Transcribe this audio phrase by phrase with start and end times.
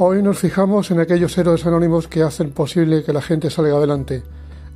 [0.00, 4.22] Hoy nos fijamos en aquellos héroes anónimos que hacen posible que la gente salga adelante.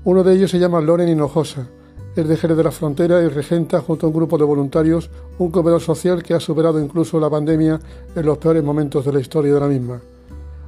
[0.02, 1.68] Uno de ellos se llama Loren Hinojosa.
[2.16, 5.52] Es de Jerez de la Frontera y regenta junto a un grupo de voluntarios un
[5.52, 7.78] comedor social que ha superado incluso la pandemia
[8.16, 10.00] en los peores momentos de la historia de la misma.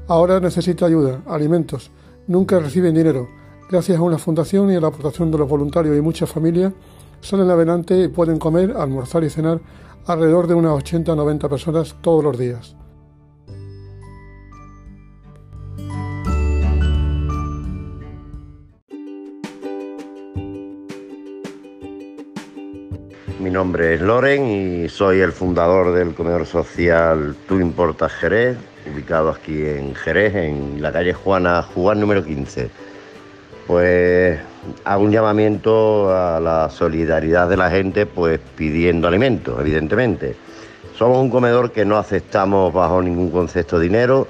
[0.07, 1.91] Ahora necesita ayuda, alimentos.
[2.29, 3.27] Nunca reciben dinero.
[3.69, 6.73] Gracias a una fundación y a la aportación de los voluntarios y muchas familias,
[7.21, 9.61] salen adelante y pueden comer, almorzar y cenar
[10.07, 12.77] alrededor de unas 80 o 90 personas todos los días.
[23.41, 28.57] Mi nombre es Loren y soy el fundador del comedor social Tú Importas Jerez,
[28.93, 32.71] ubicado aquí en Jerez, en la calle Juana Juan número 15.
[33.67, 34.39] Pues
[34.85, 40.37] hago un llamamiento a la solidaridad de la gente, pues pidiendo alimentos, evidentemente.
[40.97, 44.29] Somos un comedor que no aceptamos bajo ningún concepto dinero,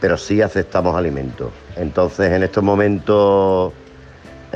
[0.00, 1.52] pero sí aceptamos alimentos.
[1.76, 3.72] Entonces, en estos momentos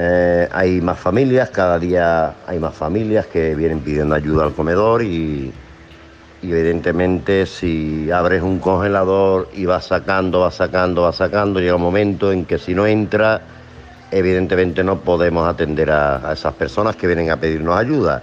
[0.00, 5.02] eh, hay más familias, cada día hay más familias que vienen pidiendo ayuda al comedor
[5.02, 5.52] y,
[6.40, 12.30] evidentemente si abres un congelador y vas sacando, vas sacando, vas sacando, llega un momento
[12.30, 13.40] en que si no entra,
[14.12, 18.22] evidentemente no podemos atender a, a esas personas que vienen a pedirnos ayuda.